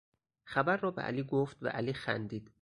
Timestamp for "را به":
0.77-1.01